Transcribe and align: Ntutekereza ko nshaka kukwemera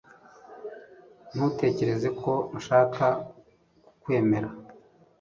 Ntutekereza 1.33 2.09
ko 2.21 2.31
nshaka 2.57 3.05
kukwemera 3.83 4.49